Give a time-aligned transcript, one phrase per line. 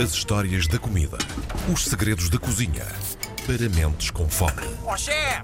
[0.00, 1.18] As histórias da comida.
[1.72, 2.84] Os segredos da cozinha.
[3.46, 4.52] Para mentes com fome.
[4.86, 5.42] Ó chefe!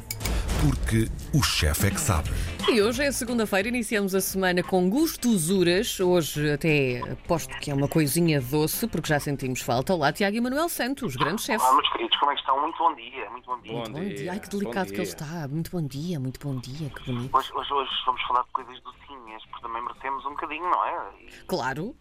[0.60, 2.31] Porque o chefe é que sabe.
[2.69, 6.00] E hoje é segunda-feira, iniciamos a semana com gostosuras.
[6.00, 9.95] Hoje até aposto que é uma coisinha doce, porque já sentimos falta.
[9.95, 11.62] Olá, Tiago e Manuel Santos, grandes chefes.
[11.65, 12.61] Olá, meus queridos, como é que estão?
[12.61, 13.73] Muito bom dia, muito bom dia.
[13.73, 14.33] Bom Bom dia.
[14.33, 15.49] Ai, que delicado que ele está.
[15.49, 17.37] Muito bom dia, muito bom dia, que bonito.
[17.37, 21.11] Hoje, hoje, hoje vamos falar de coisas docinhas, porque também merecemos um bocadinho, não é?
[21.21, 21.95] E, Claro.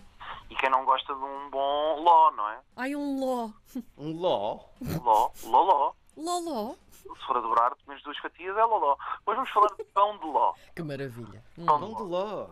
[0.50, 2.60] E quem não gosta de um bom ló, não é?
[2.76, 3.50] Ai, um ló.
[3.98, 4.60] Um ló.
[5.04, 5.94] Ló, loló.
[6.16, 6.76] Loló.
[6.92, 8.98] Se for a dobrar, umas duas fatias é loló.
[9.26, 10.54] Hoje vamos falar de pão de ló.
[10.76, 11.44] Que maravilha.
[11.58, 11.66] Hum.
[11.66, 12.48] Pão Pão de ló.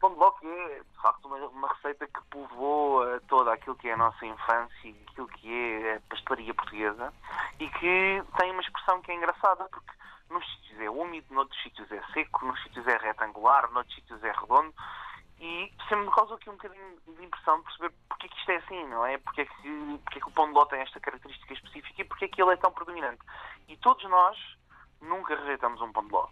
[0.00, 3.88] Pão de ló que é, de facto, uma, uma receita que povoa toda aquilo que
[3.88, 7.12] é a nossa infância e aquilo que é a pastelaria portuguesa
[7.58, 9.92] e que tem uma expressão que é engraçada, porque
[10.30, 14.32] nos sítios é úmido, noutros sítios é seco, nos sítios é retangular, noutros sítios é
[14.32, 14.74] redondo
[15.40, 18.50] e sempre me causa aqui um bocadinho de impressão de perceber porque é que isto
[18.50, 19.18] é assim, não é?
[19.18, 22.04] Porque é que, porque é que o pão de ló tem esta característica específica e
[22.04, 23.20] porque é que ele é tão predominante.
[23.68, 24.38] E todos nós
[25.00, 26.26] nunca rejeitamos um pão de ló.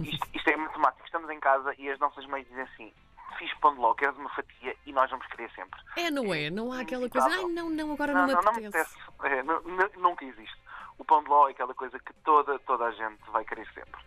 [0.00, 1.04] Isto, isto é matemático.
[1.04, 2.92] Estamos em casa e as nossas mães dizem assim:
[3.38, 4.76] fiz pão de ló, queres uma fatia?
[4.86, 5.80] E nós vamos querer sempre.
[5.96, 6.48] É, não é?
[6.50, 7.28] Não há aquela coisa.
[7.28, 8.96] Ai, não, não, agora não, Não, me não, não me apetece.
[9.18, 9.34] apetece.
[9.34, 10.56] É, nu- nu- nunca existe.
[10.96, 14.00] O pão de ló é aquela coisa que toda, toda a gente vai querer sempre.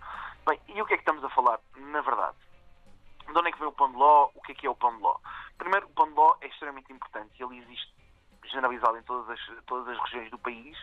[0.47, 2.37] Bem, e o que é que estamos a falar, na verdade?
[3.27, 4.29] De onde é que vem o pão de ló?
[4.33, 5.17] O que é que é o pão de ló?
[5.57, 7.41] Primeiro, o pão de ló é extremamente importante.
[7.41, 7.93] Ele existe
[8.49, 10.77] generalizado em todas as, todas as regiões do país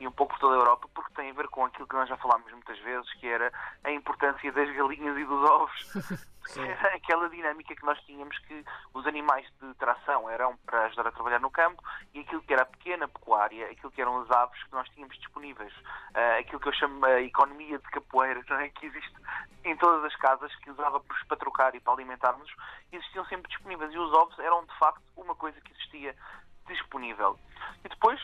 [0.00, 2.08] e um pouco por toda a Europa, porque tem a ver com aquilo que nós
[2.08, 3.52] já falámos muitas vezes, que era
[3.84, 6.26] a importância das galinhas e dos ovos.
[6.56, 8.64] Era aquela dinâmica que nós tínhamos que
[8.94, 11.82] os animais de tração eram para ajudar a trabalhar no campo
[12.14, 15.16] e aquilo que era a pequena pecuária, aquilo que eram as aves que nós tínhamos
[15.18, 15.72] disponíveis,
[16.14, 18.68] ah, aquilo que eu chamo a economia de capoeira, é?
[18.70, 19.16] que existe
[19.64, 22.50] em todas as casas, que usávamos para trocar e para alimentarmos,
[22.92, 26.14] existiam sempre disponíveis e os ovos eram de facto uma coisa que existia
[26.66, 27.38] disponível.
[27.84, 28.20] E depois,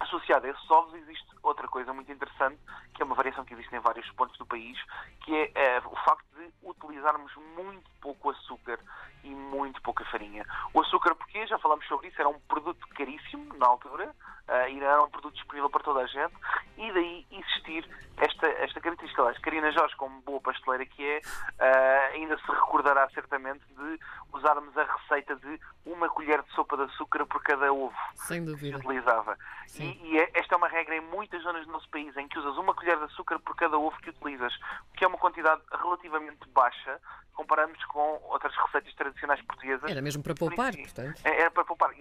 [0.00, 2.58] associado a esses ovos, existe outra coisa muito interessante,
[2.94, 4.78] que é uma variação que existe em vários pontos do país,
[5.24, 8.78] que é eh, o facto de utilizarmos muito pouco açúcar
[9.24, 10.44] e muito pouca farinha.
[10.72, 14.14] O açúcar, porque já falámos sobre isso, era um produto caríssimo na altura,
[14.48, 16.34] eh, e era um produto disponível para toda a gente,
[16.76, 17.88] e daí existir
[18.18, 19.22] esta, esta característica.
[19.22, 21.20] Aliás, Karina Jorge, como boa pasteleira que é,
[21.58, 23.98] eh, ainda se recordará certamente de
[24.32, 28.50] usarmos a receita de uma colher de sopa de açúcar por cada ovo Sem que
[28.50, 28.76] dúvida.
[28.78, 29.36] utilizava.
[29.66, 29.98] Sim.
[30.02, 32.38] E, e é- esta é uma regra em muitas zonas do nosso país, em que
[32.38, 34.52] usas uma colher de açúcar por cada ovo que utilizas,
[34.92, 37.00] o que é uma quantidade relativamente baixa,
[37.34, 39.90] comparamos com outras receitas tradicionais portuguesas.
[39.90, 41.20] Era mesmo para poupar, portanto.
[41.24, 41.95] é- Era para poupar,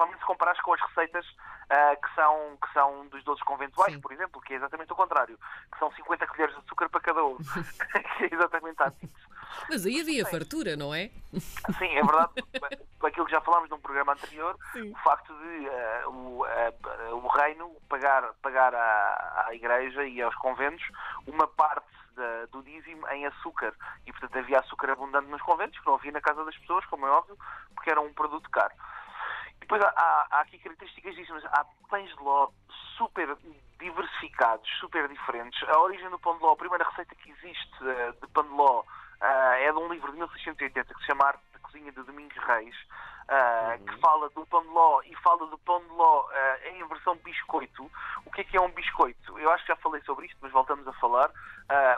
[0.00, 1.26] Principalmente se comparares com as receitas
[1.68, 4.00] ah, que, são, que são dos doces conventuais, Sim.
[4.00, 5.38] por exemplo, que é exatamente o contrário,
[5.70, 7.38] que são 50 colheres de açúcar para cada ovo,
[8.16, 9.12] que é exatamente a antítese.
[9.68, 11.10] Mas aí havia fartura, não é?
[11.78, 12.30] Sim, é verdade.
[12.98, 14.90] Com aquilo que já falámos num programa anterior, Sim.
[14.90, 16.72] o facto de eh, o, eh,
[17.12, 20.86] o reino pagar, pagar à, à igreja e aos conventos
[21.26, 23.74] uma parte da- do dízimo em açúcar.
[24.06, 27.06] E, portanto, havia açúcar abundante nos conventos, que não havia na casa das pessoas, como
[27.06, 27.36] é óbvio,
[27.74, 28.72] porque era um produto caro.
[29.60, 32.48] Depois há, há- há aqui características disso, há pães de ló
[32.96, 33.36] super
[33.78, 35.62] diversificados, super diferentes.
[35.68, 38.50] A origem do pão de ló, a primeira receita que existe eh, de pão de
[38.50, 38.82] ló
[39.20, 42.36] ah, é de um livro de 1680 que se chama Arte da Cozinha de Domingos
[42.44, 42.74] Reis,
[43.28, 46.28] ah, que fala do pão de ló e fala do pão de ló
[46.72, 47.90] em versão biscoito.
[48.26, 49.38] O que é que é um biscoito?
[49.38, 51.30] Eu acho que já falei sobre isto, mas voltamos a falar.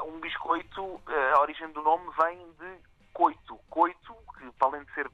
[0.04, 1.00] Um biscoito,
[1.36, 2.78] a origem do nome vem de
[3.12, 3.56] coito.
[3.70, 5.10] Coito, que para além de ser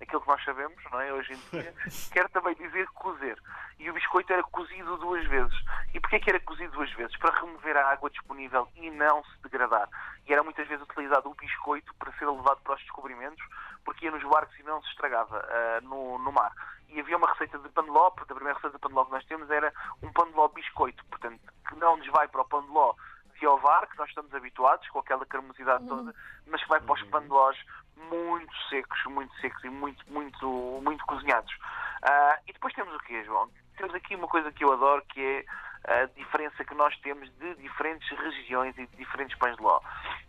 [0.00, 1.74] aquilo que nós sabemos, não é, hoje em dia,
[2.12, 3.38] quer também dizer cozer.
[3.78, 5.54] E o biscoito era cozido duas vezes.
[5.94, 7.16] E porquê que era cozido duas vezes?
[7.18, 9.88] Para remover a água disponível e não se degradar.
[10.26, 13.42] E era muitas vezes utilizado o biscoito para ser levado para os descobrimentos,
[13.84, 16.52] porque ia nos barcos e não se estragava ah, no, no mar.
[16.88, 19.50] E havia uma receita de paneló, porque a primeira receita de paneló que nós temos
[19.50, 22.94] era um paneló biscoito, portanto, que não nos vai para o paneló
[23.38, 26.14] de ovar, que nós estamos habituados, com aquela cremosidade toda,
[26.46, 27.56] mas que vai para os panelós
[28.10, 30.46] muito secos, muito secos e muito, muito,
[30.82, 31.52] muito cozinhados.
[32.02, 33.50] Ah, e depois temos o quê, João?
[33.76, 35.44] Temos aqui uma coisa que eu adoro, que é
[35.86, 39.80] a diferença que nós temos de diferentes regiões e de diferentes pães de ló.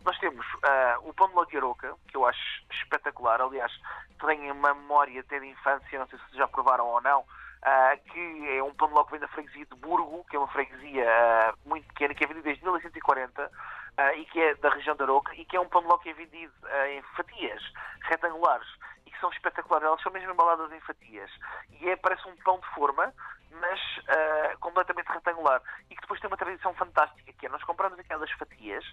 [0.06, 3.72] Nós temos ah, o pão de ló de Aroca, que eu acho espetacular, aliás,
[4.20, 7.26] tenho uma memória até de infância, não sei se já provaram ou não,
[7.64, 10.40] ah, que é um pão de ló que vem da freguesia de Burgo, que é
[10.40, 13.52] uma freguesia ah, muito pequena, que é vendida desde 1940
[13.98, 15.98] ah, e que é da região de Aroca, e que é um pão de ló
[15.98, 17.62] que é vendido ah, em fatias
[18.02, 18.68] retangulares
[19.06, 19.88] e que são espetaculares.
[19.88, 21.32] Elas são mesmo embaladas em fatias.
[21.80, 23.14] E é, parece um pão de forma,
[23.52, 25.62] mas uh, completamente retangular.
[25.90, 28.84] E que depois tem uma tradição fantástica, que é nós compramos aquelas fatias,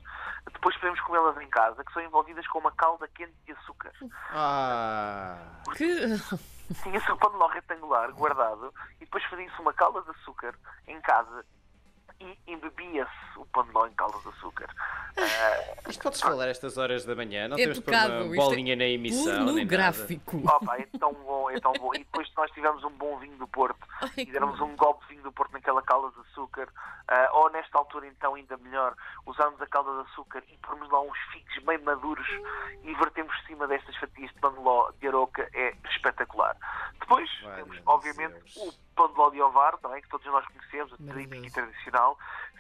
[0.53, 3.93] depois podemos comê-las em casa, que são envolvidas com uma calda quente de açúcar.
[4.31, 5.37] Ah.
[5.77, 5.85] Que...
[6.83, 10.55] Tinha-se o pão de ló retangular guardado e depois fazia-se uma calda de açúcar
[10.87, 11.45] em casa
[12.47, 14.69] e embebia-se o pão de ló em calda de açúcar.
[15.17, 17.49] Uh, Isto pode-se falar a estas horas da manhã?
[17.49, 19.44] Não É temos pecado, uma é bolinha na emissão nem nada.
[19.53, 20.37] Pornográfico.
[20.44, 21.94] Opa, é tão bom, é tão bom.
[21.94, 24.65] E depois nós tivemos um bom vinho do Porto Ai, e bom.
[24.65, 26.69] um golpe de vinho do Porto naquela calda de açúcar,
[27.09, 28.94] ah, ou nesta altura então ainda melhor,
[29.27, 32.27] usamos a calda de açúcar e pomos lá uns figos bem maduros
[32.82, 35.75] e vertemos por cima destas fatias de pão de ló de aroca, é
[36.05, 36.56] espetacular.
[37.01, 37.87] Depois Valha temos, Deus.
[37.87, 41.51] obviamente, o pão de ló de ovar, também, que todos nós conhecemos, o típico e
[41.51, 42.19] tradicional,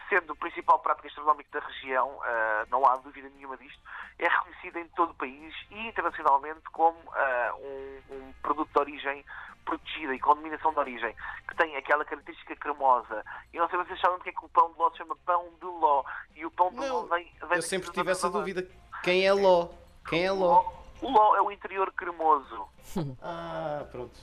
[0.08, 3.80] sendo o principal prato gastronómico da região, ah, não há dúvida nenhuma disto,
[4.18, 9.24] é reconhecido em todo o país e internacionalmente como ah, um, um produto de origem
[9.64, 11.16] protegida e com denominação de origem,
[11.48, 13.24] que tem aquela característica cremosa.
[13.52, 15.16] E não sei se vocês sabem porque é que o pão de ló se chama
[15.24, 16.04] pão de ló.
[16.36, 18.68] E o pão de ló Não, vem, vem eu sempre tive essa dúvida.
[19.02, 19.68] Quem é Ló?
[20.06, 20.83] Quem é Ló?
[21.02, 22.68] O ló é o interior cremoso,
[23.22, 24.18] Ah, pronto.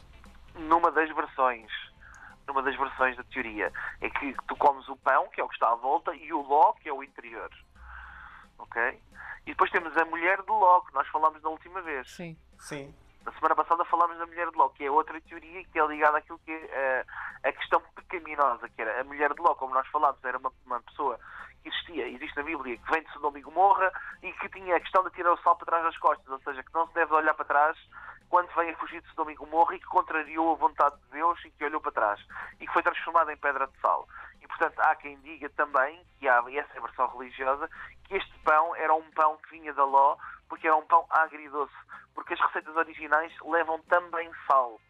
[0.56, 1.72] numa das versões.
[2.48, 3.72] Numa das versões da teoria.
[4.02, 6.42] É que tu comes o pão, que é o que está à volta, e o
[6.42, 7.50] ló, que é o interior.
[8.58, 8.82] Ok?
[9.46, 12.10] E depois temos a mulher do ló, que nós falámos na última vez.
[12.12, 12.38] Sim.
[12.60, 12.94] Sim.
[13.26, 16.18] Na semana passada falámos da mulher de Ló, que é outra teoria que é ligada
[16.18, 17.06] àquilo que é eh,
[17.48, 20.82] a questão pecaminosa, que era a mulher de Ló, como nós falámos, era uma, uma
[20.82, 21.20] pessoa
[21.64, 23.92] existia, existe na Bíblia, que vem de Sodoma e Gomorra
[24.22, 26.64] e que tinha a questão de tirar o sal para trás das costas, ou seja,
[26.64, 27.78] que não se deve olhar para trás
[28.30, 31.44] quando vem a fugir de Sodoma e Gomorra e que contrariou a vontade de Deus
[31.44, 32.26] e que olhou para trás
[32.60, 34.08] e que foi transformada em pedra de sal.
[34.42, 37.70] E, portanto, há quem diga também, que há essa é a versão religiosa,
[38.06, 40.18] que este pão era um pão que vinha da Ló
[40.48, 41.74] porque era um pão agridoce,
[42.14, 44.82] porque as receitas originais levam também sal.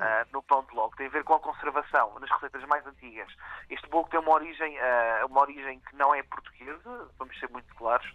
[0.00, 2.86] Ah, no pão de ló, que tem a ver com a conservação nas receitas mais
[2.86, 3.32] antigas.
[3.68, 7.74] Este bolo tem uma origem, ah, uma origem que não é portuguesa, vamos ser muito
[7.74, 8.10] claros.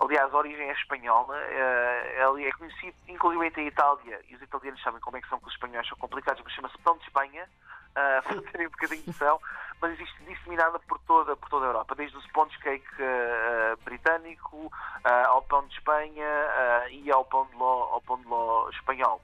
[0.00, 1.36] Aliás, a origem é espanhola.
[1.36, 5.38] ah, ele é conhecido, inclusive em Itália, e os italianos sabem como é que são
[5.38, 7.48] que os espanhóis são complicados, mas chama-se pão de Espanha,
[7.94, 9.40] ah, para terem um bocadinho de noção,
[9.80, 14.72] mas existe disseminada por toda, por toda a Europa, desde o sponge cake ah, britânico
[15.04, 18.68] ah, ao pão de Espanha ah, e ao pão de ló, ao pão de ló
[18.70, 19.20] espanhol.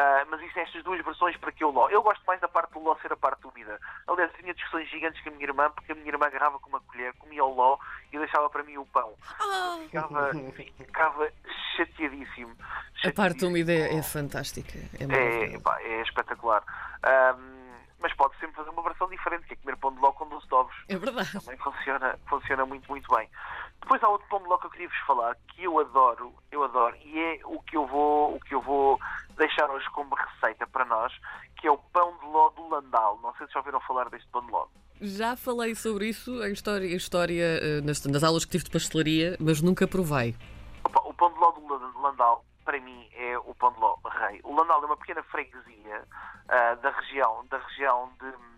[0.00, 1.88] Ah, mas existem estas duas versões para que o ló.
[1.90, 3.80] Eu gosto mais da parte do ló ser a parte úmida.
[4.06, 6.80] Aliás, tinha discussões gigantes com a minha irmã, porque a minha irmã agarrava com uma
[6.82, 7.76] colher, comia o ló
[8.12, 9.12] e deixava para mim o pão.
[9.40, 10.30] Ah, Ficava,
[10.76, 11.28] ficava
[11.76, 12.52] chateadíssimo.
[12.60, 12.62] a
[13.10, 13.48] parte chateadíssimo.
[13.50, 14.78] úmida é, é fantástica.
[15.00, 16.62] É É, pá, é espetacular.
[17.02, 17.58] Ahm,
[18.00, 20.46] mas pode sempre fazer uma versão diferente, que é comer pão de ló com 12
[20.46, 20.76] de ovos.
[20.88, 21.32] É verdade.
[21.40, 23.28] Também funciona, funciona muito, muito bem.
[23.80, 26.62] Depois há outro pão de ló que eu queria vos falar, que eu adoro, eu
[26.64, 28.98] adoro, e é o que eu vou, o que eu vou
[29.36, 31.12] deixar hoje como receita para nós,
[31.58, 33.18] que é o pão de ló do Landal.
[33.22, 34.66] Não sei se já ouviram falar deste pão de ló.
[35.00, 39.36] Já falei sobre isso em história, história eh, nas, nas aulas que tive de pastelaria,
[39.38, 40.34] mas nunca provei.
[40.82, 43.70] Opa, o pão de ló do Lan- Landal, para mim, é o pão
[44.44, 46.04] O Landal é uma pequena freguesia
[46.48, 48.48] ah, da região, da região de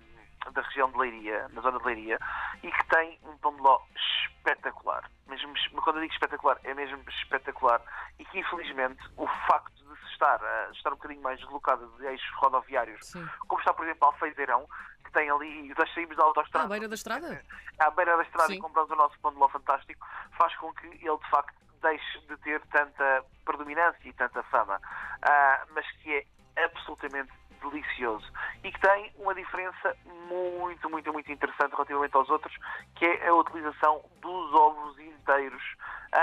[0.52, 2.19] da região de Leiria, na zona de Leiria,
[2.62, 5.08] e que tem um pão de ló espetacular.
[5.26, 5.52] Mesmo,
[5.82, 7.81] quando eu digo espetacular, é mesmo espetacular.
[8.19, 12.06] E que, infelizmente, o facto de se estar, ah, estar um bocadinho mais deslocado de
[12.06, 13.28] eixos rodoviários, Sim.
[13.46, 14.67] como está, por exemplo, Alfeiteirão,
[15.05, 17.44] que tem ali, nós saímos da autostrada à beira da estrada?
[17.78, 18.55] à beira da estrada Sim.
[18.55, 20.06] e compramos o nosso pão de ló fantástico,
[20.38, 24.81] faz com que ele de facto deixe de ter tanta predominância e tanta fama,
[25.23, 26.26] Ah, mas que
[26.56, 28.26] é absolutamente delicioso
[28.64, 29.94] e que tem uma diferença
[30.29, 32.55] muito, muito, muito interessante relativamente aos outros,
[32.94, 35.63] que é a utilização dos ovos inteiros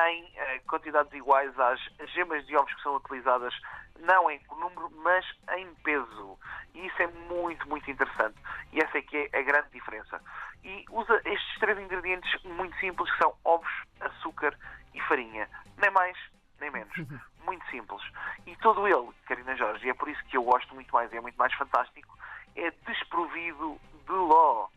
[0.09, 1.79] em eh, quantidades iguais às
[2.13, 3.53] gemas de ovos que são utilizadas,
[3.99, 5.25] não em número, mas
[5.57, 6.37] em peso.
[6.73, 8.35] E isso é muito, muito interessante.
[8.73, 10.21] E essa é que é a grande diferença.
[10.63, 14.57] E usa estes três ingredientes muito simples, que são ovos, açúcar
[14.93, 15.47] e farinha.
[15.77, 16.17] Nem mais,
[16.59, 16.93] nem menos.
[17.45, 18.01] Muito simples.
[18.45, 21.15] E todo ele, Karina Jorge, e é por isso que eu gosto muito mais, e
[21.17, 22.17] é muito mais fantástico,
[22.57, 24.67] é desprovido de ló.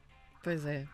[0.44, 0.86] Pois é.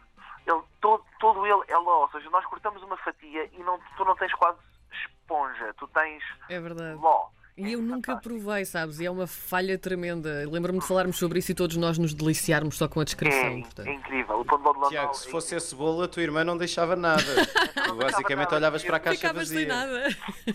[0.47, 4.05] Ele, todo, todo ele é ló, ou seja, nós cortamos uma fatia e não, tu
[4.07, 4.59] não tens quase
[4.90, 6.99] esponja, tu tens É verdade.
[6.99, 7.28] ló.
[7.59, 8.40] E eu É nunca fantástico.
[8.43, 9.00] provei, sabes?
[9.00, 10.45] E é uma falha tremenda.
[10.50, 13.62] Lembro-me de falarmos sobre isso e todos nós nos deliciarmos só com a descrição.
[13.78, 14.40] É, é incrível.
[14.40, 16.45] O pão de ló de Landau Tiago, se é fosse esse bolo, a tua irmã
[16.45, 17.23] não deixava nada.
[17.95, 19.87] Basicamente olhavas para a caixa Ficavas sem vazia.
[19.87, 20.09] nada.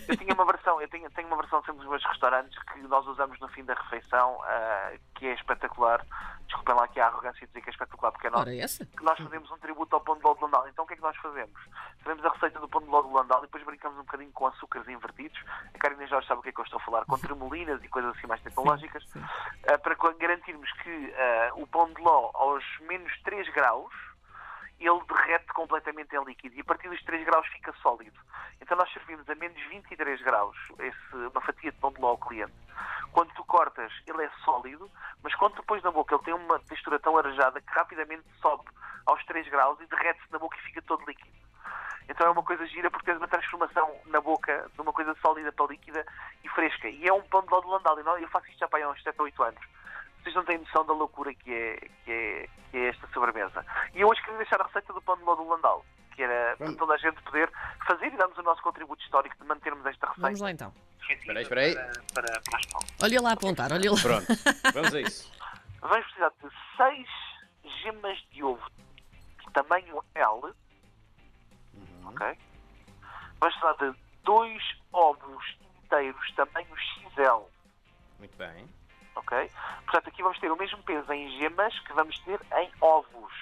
[0.08, 3.06] Eu tinha uma versão, eu tenho, tenho uma versão sempre nos meus restaurantes que nós
[3.06, 6.04] usamos no fim da refeição, ah, que é espetacular.
[6.46, 8.86] Desculpa desculpem lá aqui a arrogância de dizer que é espetacular, porque é essa?
[8.86, 10.68] que nós fazemos um tributo ao pão de ló de Landau.
[10.68, 11.60] Então o que é que nós fazemos?
[12.02, 14.46] Fazemos a receita do pão de ló de Landau e depois brincamos um bocadinho com
[14.46, 15.38] açúcares invertidos.
[15.74, 17.88] A Karina Jorge sabe o que é que eu estou a falar, com tremolinas e
[17.88, 19.04] coisas assim mais tecnológicas,
[19.68, 23.92] ah, para garantirmos que ah, o pão de ló aos menos 3 graus
[24.86, 28.18] ele derrete completamente em líquido e a partir dos 3 graus fica sólido.
[28.60, 32.18] Então nós servimos a menos 23 graus esse, uma fatia de pão de ló ao
[32.18, 32.52] cliente.
[33.12, 34.90] Quando tu cortas, ele é sólido,
[35.22, 38.64] mas quando tu pões na boca, ele tem uma textura tão arejada que rapidamente sobe
[39.06, 41.30] aos 3 graus e derrete-se na boca e fica todo líquido.
[42.08, 45.52] Então é uma coisa gira porque tens uma transformação na boca de uma coisa sólida
[45.52, 46.04] para líquida
[46.42, 46.88] e fresca.
[46.88, 48.18] E é um pão de ló de Landau.
[48.18, 49.60] Eu faço isto já para há uns 7 ou 8 anos.
[50.22, 53.64] Vocês não têm noção da loucura que é, que é, que é esta sobremesa.
[53.94, 56.56] E eu hoje queria deixar a receita do pão de ló do Landau, que era
[56.56, 57.50] para toda a gente poder
[57.86, 60.22] fazer e darmos o nosso contributo histórico de mantermos esta receita.
[60.22, 60.72] Vamos lá então.
[61.10, 61.74] Espera aí, espera aí.
[61.74, 63.02] Para, para, para as.
[63.02, 64.00] Olha lá a apontar, olha lá.
[64.00, 64.26] Pronto,
[64.72, 65.32] vamos a isso.
[65.80, 67.08] Vamos precisar de 6
[67.82, 68.62] gemas de ovo
[69.52, 70.54] tamanho L.
[72.04, 72.38] Ok?
[73.40, 74.62] Vamos precisar de 2
[74.92, 77.44] ovos inteiros tamanho XL.
[78.18, 78.68] Muito bem.
[79.14, 79.50] Ok?
[79.84, 83.32] Portanto, aqui vamos ter o mesmo peso em gemas que vamos ter em ovos.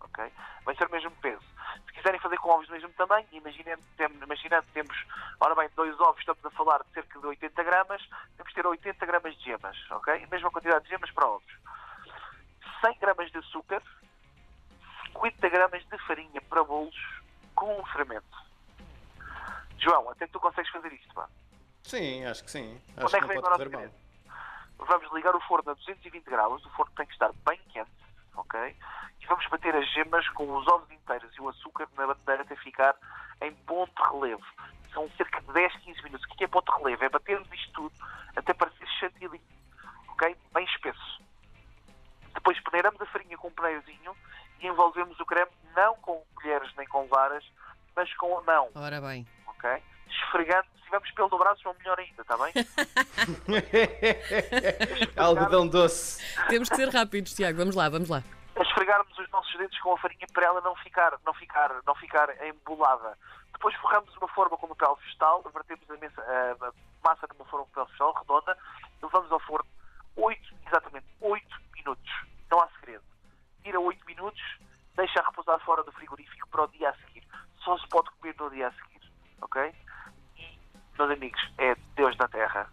[0.00, 0.32] Ok?
[0.64, 1.44] Vai ser o mesmo peso.
[1.86, 4.96] Se quiserem fazer com ovos do mesmo tamanho, imaginando, temos, imaginando temos,
[5.40, 8.02] ora bem, dois ovos, estamos a falar de cerca de 80 gramas,
[8.36, 9.90] temos que ter 80 gramas de gemas.
[9.90, 10.24] Ok?
[10.24, 11.58] A mesma quantidade de gemas para ovos.
[12.80, 13.82] 100 gramas de açúcar,
[15.06, 16.96] 50 gramas de farinha para bolos
[17.54, 18.44] com um fermento.
[19.78, 21.28] João, até que tu consegues fazer isto, pá.
[21.82, 22.80] Sim, acho que sim.
[22.96, 24.03] Onde Acho é que que não vem pode agora o correr mal.
[24.78, 27.90] Vamos ligar o forno a 220 graus, o forno tem que estar bem quente,
[28.36, 28.76] ok?
[29.20, 32.56] E vamos bater as gemas com os ovos inteiros e o açúcar na batedeira até
[32.56, 32.94] ficar
[33.40, 34.44] em ponto de relevo.
[34.92, 36.26] São cerca de 10, 15 minutos.
[36.26, 37.04] O que é ponto de relevo?
[37.04, 37.92] É batermos isto tudo
[38.36, 39.40] até parecer chantilly,
[40.08, 40.36] ok?
[40.52, 41.22] Bem espesso.
[42.34, 44.14] Depois peneiramos a farinha com um peneiozinho
[44.60, 47.44] e envolvemos o creme não com colheres nem com varas,
[47.96, 49.26] mas com a mão, Ora bem.
[49.46, 49.82] ok?
[50.34, 52.52] Esfregando, se tivermos pelo do braço, vão melhor ainda, está bem?
[55.16, 56.20] Algodão doce.
[56.48, 57.58] Temos que ser rápidos, Tiago.
[57.58, 58.22] Vamos lá, vamos lá.
[58.56, 61.94] a esfregarmos os nossos dentes com a farinha para ela não ficar, não ficar, não
[61.94, 63.16] ficar embolada.
[63.52, 66.72] Depois forramos uma forma com papel vegetal, vertemos a, mesa- a- a
[67.08, 68.58] massa numa forma com papel vegetal redonda,
[69.02, 69.66] levamos ao forno
[70.16, 72.12] 8, exatamente 8 minutos.
[72.50, 73.04] Não há segredo.
[73.62, 74.42] Tira 8 minutos,
[74.96, 77.22] deixa repousar fora do frigorífico para o dia a seguir.
[77.64, 79.00] Só se pode comer no dia a seguir.
[79.40, 79.74] Ok?
[80.98, 82.66] Meus amigos, é Deus na terra.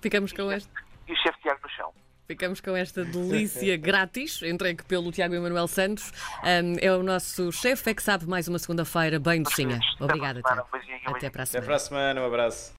[0.00, 0.70] Ficamos com este.
[1.06, 1.92] E o chefe Tiago no chão.
[2.26, 6.12] Ficamos com esta delícia grátis, entregue pelo Tiago Emanuel Santos.
[6.42, 9.80] Ahm, é o nosso chefe, é que sabe mais uma segunda-feira bem docinha.
[9.94, 10.42] Até Obrigada.
[10.42, 10.68] Tiago.
[11.06, 11.66] Um um Até para a Até semana.
[11.66, 12.66] para a semana, um abraço.